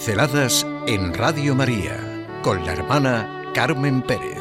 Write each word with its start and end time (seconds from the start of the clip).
Pinceladas 0.00 0.66
en 0.86 1.12
Radio 1.12 1.54
María 1.54 2.26
con 2.42 2.64
la 2.64 2.72
hermana 2.72 3.52
Carmen 3.52 4.00
Pérez. 4.00 4.38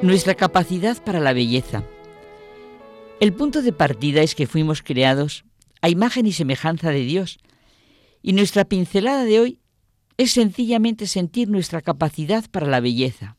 Nuestra 0.00 0.36
capacidad 0.36 1.02
para 1.02 1.18
la 1.18 1.32
belleza. 1.32 1.82
El 3.18 3.32
punto 3.32 3.60
de 3.60 3.72
partida 3.72 4.22
es 4.22 4.36
que 4.36 4.46
fuimos 4.46 4.82
creados 4.82 5.44
a 5.82 5.88
imagen 5.88 6.26
y 6.26 6.32
semejanza 6.32 6.90
de 6.90 7.00
Dios. 7.00 7.40
Y 8.22 8.32
nuestra 8.32 8.64
pincelada 8.64 9.24
de 9.24 9.40
hoy 9.40 9.58
es 10.18 10.30
sencillamente 10.30 11.08
sentir 11.08 11.48
nuestra 11.48 11.82
capacidad 11.82 12.48
para 12.48 12.68
la 12.68 12.78
belleza. 12.78 13.36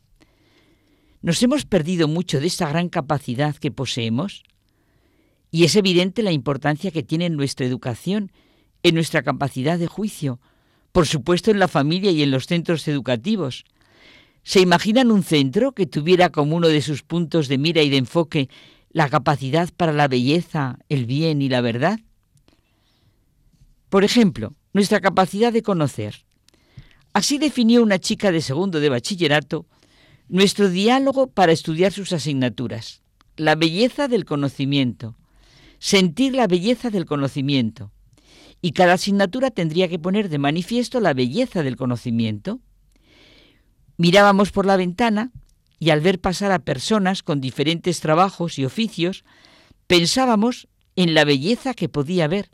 Nos 1.22 1.42
hemos 1.42 1.66
perdido 1.66 2.08
mucho 2.08 2.40
de 2.40 2.48
esta 2.48 2.70
gran 2.70 2.90
capacidad 2.90 3.56
que 3.56 3.72
poseemos 3.72 4.44
y 5.50 5.64
es 5.64 5.76
evidente 5.76 6.24
la 6.24 6.32
importancia 6.32 6.92
que 6.92 7.04
tiene 7.04 7.26
en 7.26 7.36
nuestra 7.36 7.66
educación, 7.66 8.32
en 8.84 8.96
nuestra 8.96 9.24
capacidad 9.24 9.80
de 9.80 9.88
juicio, 9.88 10.40
por 10.92 11.08
supuesto 11.08 11.52
en 11.52 11.60
la 11.60 11.68
familia 11.68 12.12
y 12.12 12.22
en 12.22 12.32
los 12.32 12.46
centros 12.46 12.88
educativos. 12.88 13.66
¿Se 14.44 14.62
imaginan 14.62 15.12
un 15.12 15.24
centro 15.24 15.72
que 15.74 15.86
tuviera 15.86 16.30
como 16.30 16.56
uno 16.56 16.68
de 16.68 16.82
sus 16.82 17.04
puntos 17.04 17.48
de 17.48 17.58
mira 17.58 17.82
y 17.82 17.90
de 17.90 17.98
enfoque 17.98 18.50
la 18.92 19.10
capacidad 19.10 19.70
para 19.76 19.94
la 19.94 20.08
belleza, 20.08 20.80
el 20.90 21.06
bien 21.06 21.42
y 21.42 21.50
la 21.50 21.62
verdad? 21.62 22.00
Por 23.90 24.04
ejemplo, 24.04 24.54
nuestra 24.74 25.02
capacidad 25.02 25.52
de 25.52 25.64
conocer. 25.64 26.26
Así 27.14 27.38
definió 27.38 27.81
una 27.81 28.00
chica 28.00 28.31
de 28.31 28.42
segundo 28.42 28.80
de 28.80 28.90
bachillerato 28.90 29.66
nuestro 30.30 30.70
diálogo 30.70 31.28
para 31.28 31.52
estudiar 31.52 31.92
sus 31.92 32.11
asignaturas. 32.14 33.02
La 33.36 33.56
belleza 33.56 34.08
del 34.08 34.25
conocimiento. 34.25 35.16
Sentir 35.80 36.34
la 36.36 36.47
belleza 36.47 36.89
del 36.89 37.06
conocimiento. 37.06 37.92
Y 38.61 38.72
cada 38.72 38.94
asignatura 38.94 39.52
tendría 39.52 39.88
que 39.88 40.00
poner 40.00 40.30
de 40.30 40.39
manifiesto 40.39 41.00
la 41.00 41.14
belleza 41.14 41.64
del 41.64 41.78
conocimiento. 41.78 42.59
Mirábamos 43.97 44.52
por 44.52 44.66
la 44.66 44.78
ventana 44.78 45.31
y 45.80 45.92
al 45.92 46.02
ver 46.02 46.19
pasar 46.19 46.52
a 46.52 46.59
personas 46.59 47.22
con 47.22 47.39
diferentes 47.39 48.00
trabajos 48.00 48.58
y 48.58 48.66
oficios, 48.66 49.23
pensábamos 49.86 50.67
en 50.95 51.14
la 51.14 51.23
belleza 51.23 51.75
que 51.75 51.89
podía 51.89 52.25
haber 52.25 52.50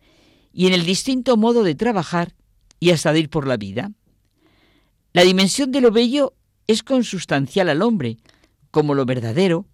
y 0.52 0.68
en 0.68 0.74
el 0.74 0.86
distinto 0.86 1.38
modo 1.38 1.64
de 1.64 1.76
trabajar 1.76 2.36
y 2.80 2.92
hasta 2.92 3.14
de 3.14 3.22
ir 3.22 3.30
por 3.30 3.48
la 3.48 3.56
vida. 3.56 3.92
La 5.14 5.24
dimensión 5.24 5.72
de 5.72 5.80
lo 5.80 5.92
bello 5.92 6.34
es 6.68 6.84
consustancial 6.84 7.70
al 7.70 7.82
hombre, 7.82 8.18
como 8.72 8.96
lo 8.96 9.06
verdadero 9.06 9.68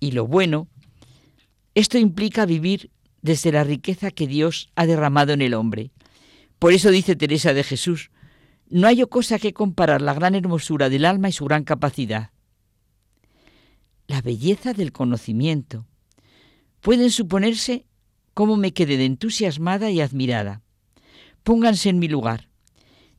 y 0.00 0.12
lo 0.12 0.26
bueno. 0.26 0.68
Esto 1.74 1.98
implica 1.98 2.46
vivir 2.46 2.90
desde 3.22 3.52
la 3.52 3.64
riqueza 3.64 4.10
que 4.10 4.26
Dios 4.26 4.70
ha 4.76 4.86
derramado 4.86 5.32
en 5.32 5.42
el 5.42 5.54
hombre. 5.54 5.90
Por 6.58 6.72
eso 6.72 6.90
dice 6.90 7.16
Teresa 7.16 7.54
de 7.54 7.64
Jesús, 7.64 8.10
no 8.68 8.86
hay 8.86 9.02
cosa 9.06 9.38
que 9.38 9.52
comparar 9.52 10.02
la 10.02 10.14
gran 10.14 10.34
hermosura 10.34 10.88
del 10.88 11.04
alma 11.04 11.28
y 11.28 11.32
su 11.32 11.44
gran 11.44 11.64
capacidad. 11.64 12.30
La 14.06 14.20
belleza 14.20 14.72
del 14.72 14.92
conocimiento. 14.92 15.86
Pueden 16.80 17.10
suponerse 17.10 17.86
cómo 18.34 18.56
me 18.56 18.72
quedé 18.72 19.02
entusiasmada 19.04 19.90
y 19.90 20.00
admirada. 20.00 20.62
Pónganse 21.42 21.88
en 21.88 21.98
mi 21.98 22.08
lugar. 22.08 22.48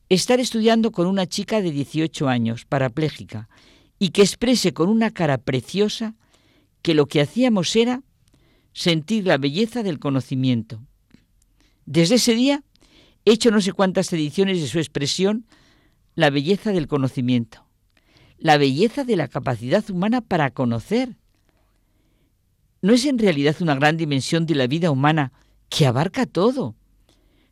Estar 0.09 0.39
estudiando 0.39 0.91
con 0.91 1.07
una 1.07 1.25
chica 1.25 1.61
de 1.61 1.71
18 1.71 2.27
años, 2.27 2.65
parapléjica, 2.65 3.49
y 3.97 4.09
que 4.09 4.21
exprese 4.21 4.73
con 4.73 4.89
una 4.89 5.11
cara 5.11 5.37
preciosa 5.37 6.15
que 6.81 6.93
lo 6.93 7.07
que 7.07 7.21
hacíamos 7.21 7.75
era 7.75 8.03
sentir 8.73 9.25
la 9.25 9.37
belleza 9.37 9.83
del 9.83 9.99
conocimiento. 9.99 10.81
Desde 11.85 12.15
ese 12.15 12.35
día 12.35 12.63
he 13.25 13.31
hecho 13.31 13.51
no 13.51 13.61
sé 13.61 13.73
cuántas 13.73 14.11
ediciones 14.13 14.61
de 14.61 14.67
su 14.67 14.79
expresión, 14.79 15.45
la 16.13 16.29
belleza 16.29 16.71
del 16.71 16.87
conocimiento, 16.87 17.65
la 18.37 18.57
belleza 18.57 19.03
de 19.03 19.15
la 19.15 19.27
capacidad 19.27 19.89
humana 19.89 20.21
para 20.21 20.51
conocer, 20.51 21.15
¿No 22.85 22.93
es 22.93 23.03
en 23.05 23.17
realidad 23.17 23.55
una 23.61 23.73
gran 23.73 23.97
dimensión 23.97 24.45
de 24.45 24.53
la 24.53 24.67
vida 24.67 24.91
humana 24.91 25.31
que 25.69 25.87
abarca 25.87 26.27
todo? 26.27 26.75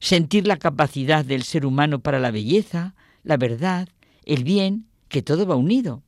Sentir 0.04 0.48
la 0.48 0.58
capacidad 0.58 1.24
del 1.24 1.44
ser 1.44 1.66
humano 1.66 2.00
para 2.00 2.20
la 2.20 2.30
belleza, 2.30 2.94
la 3.24 3.38
verdad, 3.38 3.88
el 4.26 4.44
bien, 4.44 4.86
que 5.08 5.22
todo 5.22 5.48
va 5.48 5.56
unido. 5.56 6.04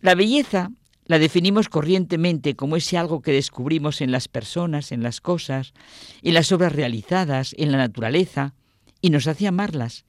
La 0.00 0.14
belleza 0.14 0.70
la 1.06 1.18
definimos 1.18 1.70
corrientemente 1.70 2.54
como 2.54 2.76
ese 2.76 2.98
algo 2.98 3.22
que 3.22 3.32
descubrimos 3.32 4.02
en 4.02 4.12
las 4.12 4.28
personas, 4.28 4.92
en 4.92 5.02
las 5.02 5.22
cosas, 5.22 5.72
en 6.20 6.34
las 6.34 6.52
obras 6.52 6.74
realizadas, 6.74 7.54
en 7.56 7.72
la 7.72 7.78
naturaleza, 7.78 8.52
y 9.00 9.08
nos 9.08 9.28
hace 9.28 9.46
amarlas. 9.46 10.04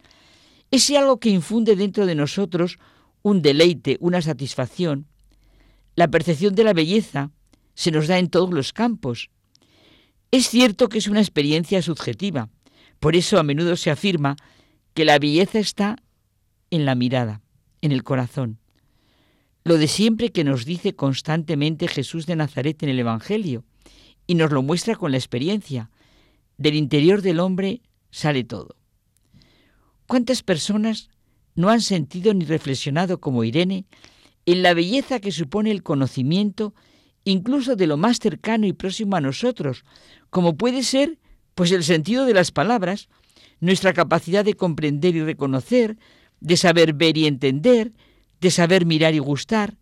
Ese 0.69 0.97
algo 0.97 1.21
que 1.21 1.29
infunde 1.29 1.77
dentro 1.77 2.05
de 2.05 2.15
nosotros 2.15 2.77
un 3.21 3.41
deleite, 3.41 3.95
una 4.01 4.21
satisfacción. 4.21 5.07
La 5.95 6.09
percepción 6.09 6.55
de 6.55 6.65
la 6.65 6.73
belleza 6.73 7.31
se 7.73 7.91
nos 7.91 8.09
da 8.09 8.19
en 8.19 8.29
todos 8.29 8.51
los 8.51 8.73
campos. 8.73 9.29
Es 10.33 10.49
cierto 10.49 10.89
que 10.89 10.97
es 10.97 11.07
una 11.07 11.19
experiencia 11.19 11.83
subjetiva, 11.83 12.49
por 12.99 13.15
eso 13.15 13.37
a 13.37 13.43
menudo 13.43 13.75
se 13.75 13.91
afirma 13.91 14.35
que 14.95 15.05
la 15.05 15.19
belleza 15.19 15.59
está 15.59 15.97
en 16.71 16.85
la 16.85 16.95
mirada, 16.95 17.43
en 17.83 17.91
el 17.91 18.01
corazón. 18.01 18.57
Lo 19.63 19.77
de 19.77 19.87
siempre 19.87 20.31
que 20.31 20.43
nos 20.43 20.65
dice 20.65 20.95
constantemente 20.95 21.87
Jesús 21.87 22.25
de 22.25 22.35
Nazaret 22.35 22.81
en 22.81 22.89
el 22.89 22.97
Evangelio, 22.97 23.63
y 24.25 24.33
nos 24.33 24.51
lo 24.51 24.63
muestra 24.63 24.95
con 24.95 25.11
la 25.11 25.17
experiencia. 25.17 25.91
Del 26.57 26.73
interior 26.73 27.21
del 27.21 27.39
hombre 27.39 27.83
sale 28.09 28.43
todo. 28.43 28.75
¿Cuántas 30.07 30.41
personas 30.41 31.11
no 31.53 31.69
han 31.69 31.81
sentido 31.81 32.33
ni 32.33 32.45
reflexionado 32.45 33.19
como 33.19 33.43
Irene 33.43 33.85
en 34.47 34.63
la 34.63 34.73
belleza 34.73 35.19
que 35.19 35.31
supone 35.31 35.69
el 35.69 35.83
conocimiento 35.83 36.73
incluso 37.25 37.75
de 37.75 37.87
lo 37.87 37.97
más 37.97 38.19
cercano 38.19 38.65
y 38.65 38.73
próximo 38.73 39.15
a 39.15 39.21
nosotros, 39.21 39.83
como 40.29 40.57
puede 40.57 40.83
ser 40.83 41.19
pues 41.55 41.71
el 41.71 41.83
sentido 41.83 42.25
de 42.25 42.33
las 42.33 42.51
palabras, 42.51 43.09
nuestra 43.59 43.93
capacidad 43.93 44.43
de 44.43 44.55
comprender 44.55 45.15
y 45.15 45.23
reconocer, 45.23 45.97
de 46.39 46.57
saber 46.57 46.93
ver 46.93 47.17
y 47.17 47.27
entender, 47.27 47.93
de 48.41 48.51
saber 48.51 48.85
mirar 48.85 49.13
y 49.13 49.19
gustar. 49.19 49.77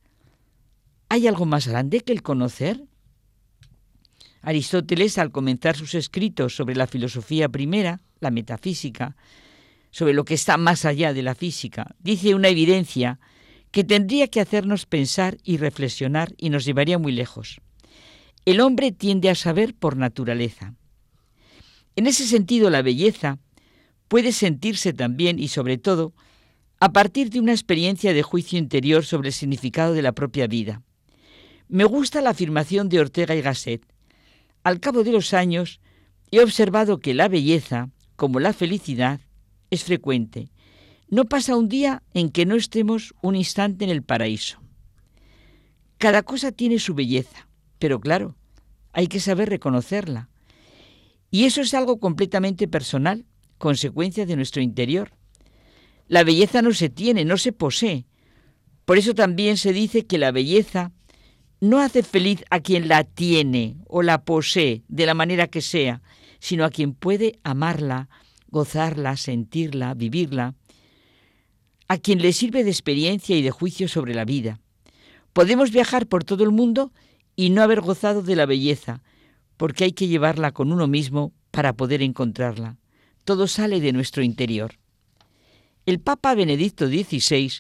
¿Hay 1.10 1.28
algo 1.28 1.46
más 1.46 1.68
grande 1.68 2.02
que 2.02 2.12
el 2.12 2.22
conocer? 2.22 2.84
Aristóteles, 4.42 5.18
al 5.18 5.32
comenzar 5.32 5.76
sus 5.76 5.96
escritos 5.96 6.56
sobre 6.56 6.76
la 6.76 6.88
filosofía 6.88 7.50
primera, 7.50 8.02
la 8.20 8.32
metafísica, 8.32 9.16
sobre 9.92 10.14
lo 10.14 10.26
que 10.26 10.34
está 10.34 10.58
más 10.58 10.86
allá 10.86 11.14
de 11.14 11.22
la 11.22 11.36
física, 11.36 11.96
dice 12.00 12.34
una 12.34 12.50
evidencia 12.50 13.20
que 13.72 13.84
tendría 13.84 14.28
que 14.28 14.42
hacernos 14.42 14.86
pensar 14.86 15.38
y 15.44 15.58
reflexionar 15.58 16.34
y 16.38 16.50
nos 16.50 16.66
llevaría 16.66 16.98
muy 16.98 17.14
lejos. 17.14 17.62
El 18.46 18.60
hombre 18.60 18.92
tiende 18.92 19.30
a 19.30 19.36
saber 19.36 19.74
por 19.74 19.98
naturaleza. 19.98 20.76
En 21.96 22.08
ese 22.08 22.28
sentido, 22.28 22.70
la 22.70 22.82
belleza 22.82 23.40
puede 24.08 24.34
sentirse 24.34 24.94
también 24.94 25.40
y 25.40 25.48
sobre 25.48 25.78
todo 25.78 26.14
a 26.80 26.92
partir 26.92 27.30
de 27.30 27.40
una 27.40 27.52
experiencia 27.52 28.14
de 28.14 28.24
juicio 28.24 28.58
interior 28.58 29.06
sobre 29.06 29.30
el 29.30 29.34
significado 29.34 29.94
de 29.94 30.02
la 30.02 30.12
propia 30.12 30.48
vida. 30.48 30.82
Me 31.68 31.86
gusta 31.86 32.22
la 32.22 32.32
afirmación 32.32 32.90
de 32.90 33.00
Ortega 33.00 33.36
y 33.36 33.42
Gasset. 33.42 33.86
Al 34.64 34.80
cabo 34.80 35.04
de 35.04 35.12
los 35.12 35.34
años, 35.34 35.80
he 36.32 36.42
observado 36.42 37.00
que 37.00 37.14
la 37.14 37.28
belleza, 37.28 37.90
como 38.16 38.40
la 38.40 38.52
felicidad, 38.52 39.22
es 39.70 39.84
frecuente 39.84 40.50
no 41.12 41.26
pasa 41.26 41.58
un 41.58 41.68
día 41.68 42.02
en 42.14 42.30
que 42.30 42.46
no 42.46 42.56
estemos 42.56 43.14
un 43.22 43.36
instante 43.36 43.84
en 43.84 43.92
el 43.92 44.02
paraíso. 44.02 44.62
Cada 45.98 46.24
cosa 46.24 46.54
tiene 46.54 46.80
su 46.80 46.96
belleza, 46.96 47.50
pero 47.80 48.00
claro, 48.00 48.38
hay 48.94 49.08
que 49.08 49.20
saber 49.20 49.50
reconocerla. 49.50 50.30
Y 51.30 51.44
eso 51.44 51.62
es 51.62 51.74
algo 51.74 52.00
completamente 52.00 52.68
personal, 52.70 53.26
consecuencia 53.58 54.26
de 54.26 54.38
nuestro 54.38 54.62
interior. 54.62 55.12
La 56.08 56.24
belleza 56.24 56.62
no 56.62 56.72
se 56.74 56.90
tiene, 56.90 57.26
no 57.26 57.38
se 57.38 57.52
posee. 57.52 58.06
Por 58.86 58.98
eso 58.98 59.14
también 59.14 59.58
se 59.58 59.74
dice 59.74 60.06
que 60.06 60.18
la 60.18 60.32
belleza 60.32 60.94
no 61.60 61.80
hace 61.80 62.04
feliz 62.04 62.46
a 62.50 62.62
quien 62.62 62.88
la 62.88 63.04
tiene 63.04 63.76
o 63.88 64.02
la 64.02 64.24
posee 64.24 64.84
de 64.88 65.06
la 65.06 65.14
manera 65.14 65.48
que 65.48 65.62
sea, 65.62 66.02
sino 66.40 66.64
a 66.64 66.70
quien 66.70 66.94
puede 66.94 67.38
amarla, 67.44 68.08
gozarla, 68.48 69.18
sentirla, 69.18 69.94
vivirla 69.94 70.56
a 71.92 71.98
quien 71.98 72.22
le 72.22 72.32
sirve 72.32 72.64
de 72.64 72.70
experiencia 72.70 73.36
y 73.36 73.42
de 73.42 73.52
juicio 73.52 73.90
sobre 73.90 74.14
la 74.14 74.24
vida. 74.24 74.62
Podemos 75.34 75.72
viajar 75.72 76.08
por 76.08 76.24
todo 76.24 76.46
el 76.46 76.52
mundo 76.52 76.94
y 77.36 77.50
no 77.50 77.62
haber 77.62 77.82
gozado 77.82 78.22
de 78.22 78.38
la 78.38 78.46
belleza, 78.46 79.04
porque 79.58 79.84
hay 79.84 79.92
que 79.92 80.08
llevarla 80.08 80.54
con 80.54 80.72
uno 80.72 80.88
mismo 80.88 81.34
para 81.52 81.74
poder 81.74 82.02
encontrarla. 82.02 82.78
Todo 83.26 83.46
sale 83.46 83.82
de 83.82 83.92
nuestro 83.92 84.24
interior. 84.24 84.76
El 85.86 86.00
Papa 86.00 86.34
Benedicto 86.34 86.88
XVI 86.88 87.56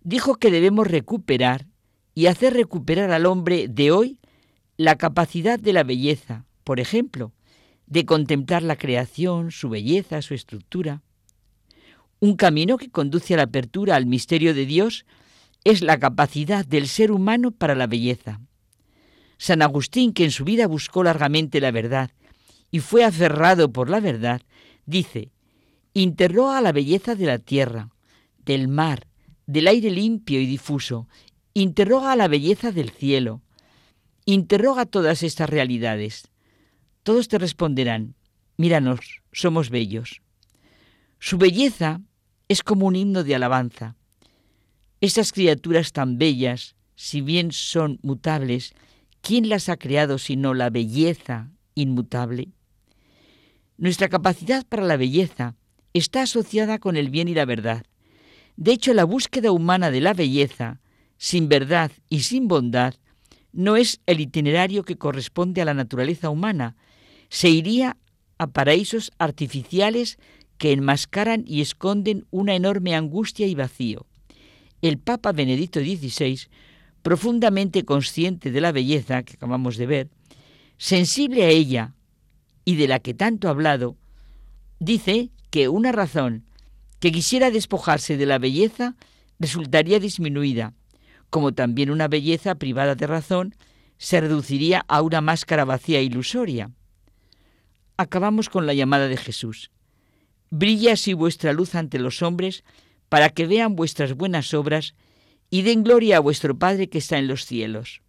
dijo 0.00 0.36
que 0.36 0.52
debemos 0.52 0.86
recuperar 0.86 1.66
y 2.14 2.26
hacer 2.26 2.54
recuperar 2.54 3.10
al 3.10 3.26
hombre 3.26 3.66
de 3.66 3.90
hoy 3.90 4.20
la 4.76 4.94
capacidad 4.94 5.58
de 5.58 5.72
la 5.72 5.82
belleza, 5.82 6.46
por 6.62 6.78
ejemplo, 6.78 7.32
de 7.86 8.06
contemplar 8.06 8.62
la 8.62 8.76
creación, 8.76 9.50
su 9.50 9.68
belleza, 9.68 10.22
su 10.22 10.34
estructura. 10.34 11.02
Un 12.18 12.36
camino 12.36 12.78
que 12.78 12.90
conduce 12.90 13.34
a 13.34 13.36
la 13.36 13.42
apertura 13.44 13.96
al 13.96 14.06
misterio 14.06 14.54
de 14.54 14.64
Dios 14.64 15.04
es 15.64 15.82
la 15.82 15.98
capacidad 15.98 16.64
del 16.64 16.88
ser 16.88 17.12
humano 17.12 17.50
para 17.50 17.74
la 17.74 17.86
belleza. 17.86 18.40
San 19.36 19.62
Agustín, 19.62 20.12
que 20.12 20.24
en 20.24 20.30
su 20.30 20.44
vida 20.44 20.66
buscó 20.66 21.02
largamente 21.02 21.60
la 21.60 21.70
verdad 21.70 22.10
y 22.70 22.80
fue 22.80 23.04
aferrado 23.04 23.70
por 23.72 23.90
la 23.90 24.00
verdad, 24.00 24.40
dice, 24.86 25.30
interroga 25.92 26.60
la 26.60 26.72
belleza 26.72 27.14
de 27.14 27.26
la 27.26 27.38
tierra, 27.38 27.90
del 28.44 28.68
mar, 28.68 29.06
del 29.46 29.68
aire 29.68 29.90
limpio 29.90 30.40
y 30.40 30.46
difuso, 30.46 31.08
interroga 31.52 32.16
la 32.16 32.28
belleza 32.28 32.72
del 32.72 32.90
cielo, 32.90 33.42
interroga 34.24 34.86
todas 34.86 35.22
estas 35.22 35.50
realidades. 35.50 36.28
Todos 37.02 37.28
te 37.28 37.38
responderán, 37.38 38.14
míranos, 38.56 39.22
somos 39.32 39.70
bellos. 39.70 40.22
Su 41.18 41.38
belleza 41.38 42.00
es 42.48 42.62
como 42.62 42.86
un 42.86 42.96
himno 42.96 43.24
de 43.24 43.34
alabanza. 43.34 43.96
Esas 45.00 45.32
criaturas 45.32 45.92
tan 45.92 46.18
bellas, 46.18 46.74
si 46.94 47.20
bien 47.20 47.52
son 47.52 47.98
mutables, 48.02 48.74
¿quién 49.20 49.48
las 49.48 49.68
ha 49.68 49.76
creado 49.76 50.18
sino 50.18 50.54
la 50.54 50.70
belleza 50.70 51.50
inmutable? 51.74 52.48
Nuestra 53.78 54.08
capacidad 54.08 54.66
para 54.66 54.84
la 54.84 54.96
belleza 54.96 55.54
está 55.92 56.22
asociada 56.22 56.78
con 56.78 56.96
el 56.96 57.10
bien 57.10 57.28
y 57.28 57.34
la 57.34 57.44
verdad. 57.44 57.84
De 58.56 58.72
hecho, 58.72 58.94
la 58.94 59.04
búsqueda 59.04 59.52
humana 59.52 59.90
de 59.90 60.00
la 60.00 60.14
belleza, 60.14 60.80
sin 61.18 61.48
verdad 61.48 61.90
y 62.08 62.20
sin 62.20 62.48
bondad, 62.48 62.94
no 63.52 63.76
es 63.76 64.00
el 64.06 64.20
itinerario 64.20 64.82
que 64.84 64.96
corresponde 64.96 65.60
a 65.60 65.64
la 65.64 65.74
naturaleza 65.74 66.30
humana. 66.30 66.76
Se 67.28 67.48
iría 67.48 67.96
a 68.38 68.46
paraísos 68.46 69.12
artificiales 69.18 70.18
que 70.58 70.72
enmascaran 70.72 71.44
y 71.46 71.60
esconden 71.60 72.26
una 72.30 72.54
enorme 72.54 72.94
angustia 72.94 73.46
y 73.46 73.54
vacío. 73.54 74.06
El 74.82 74.98
Papa 74.98 75.32
Benedicto 75.32 75.80
XVI, 75.80 76.48
profundamente 77.02 77.84
consciente 77.84 78.50
de 78.50 78.60
la 78.60 78.72
belleza 78.72 79.22
que 79.22 79.34
acabamos 79.34 79.76
de 79.76 79.86
ver, 79.86 80.10
sensible 80.78 81.44
a 81.44 81.48
ella 81.48 81.94
y 82.64 82.76
de 82.76 82.88
la 82.88 82.98
que 82.98 83.14
tanto 83.14 83.48
ha 83.48 83.52
hablado, 83.52 83.96
dice 84.78 85.30
que 85.50 85.68
una 85.68 85.92
razón 85.92 86.44
que 86.98 87.12
quisiera 87.12 87.50
despojarse 87.50 88.16
de 88.16 88.26
la 88.26 88.38
belleza 88.38 88.96
resultaría 89.38 90.00
disminuida, 90.00 90.74
como 91.30 91.52
también 91.52 91.90
una 91.90 92.08
belleza 92.08 92.54
privada 92.54 92.94
de 92.94 93.06
razón 93.06 93.54
se 93.98 94.20
reduciría 94.20 94.84
a 94.88 95.02
una 95.02 95.20
máscara 95.20 95.64
vacía 95.64 96.00
e 96.00 96.04
ilusoria. 96.04 96.70
Acabamos 97.96 98.48
con 98.48 98.66
la 98.66 98.74
llamada 98.74 99.08
de 99.08 99.16
Jesús. 99.16 99.70
Brilla 100.58 100.94
así 100.94 101.12
vuestra 101.12 101.52
luz 101.52 101.74
ante 101.74 101.98
los 101.98 102.22
hombres, 102.22 102.64
para 103.10 103.28
que 103.28 103.46
vean 103.46 103.76
vuestras 103.76 104.14
buenas 104.14 104.54
obras 104.54 104.94
y 105.50 105.62
den 105.62 105.84
gloria 105.84 106.16
a 106.16 106.20
vuestro 106.20 106.58
Padre 106.58 106.88
que 106.88 106.96
está 106.96 107.18
en 107.18 107.28
los 107.28 107.44
cielos. 107.44 108.00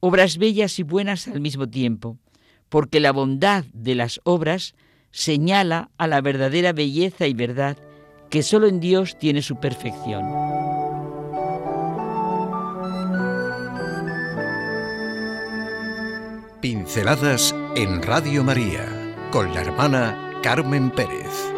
Obras 0.00 0.36
bellas 0.36 0.80
y 0.80 0.82
buenas 0.82 1.28
al 1.28 1.40
mismo 1.40 1.68
tiempo, 1.68 2.18
porque 2.68 2.98
la 2.98 3.12
bondad 3.12 3.64
de 3.72 3.94
las 3.94 4.20
obras 4.24 4.74
señala 5.12 5.90
a 5.96 6.08
la 6.08 6.20
verdadera 6.20 6.72
belleza 6.72 7.28
y 7.28 7.34
verdad 7.34 7.78
que 8.30 8.42
solo 8.42 8.66
en 8.66 8.80
Dios 8.80 9.16
tiene 9.16 9.40
su 9.40 9.60
perfección. 9.60 10.24
Pinceladas 16.60 17.54
en 17.76 18.02
Radio 18.02 18.42
María 18.42 19.14
con 19.30 19.54
la 19.54 19.60
hermana 19.60 20.27
Carmen 20.42 20.90
Pérez. 20.90 21.57